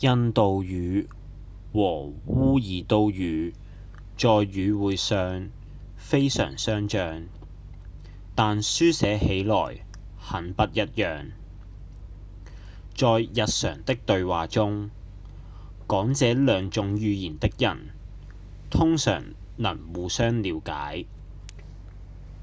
[0.00, 1.06] 印度語
[1.74, 3.52] 和烏爾都語
[4.16, 5.50] 在語彙上
[5.98, 7.26] 非常相像
[8.34, 9.84] 但書寫起來
[10.18, 11.32] 很不一樣；
[12.94, 14.88] 在日常的對話中
[15.86, 17.90] 講這兩種語言的人
[18.70, 19.22] 通常
[19.58, 21.04] 能互相了解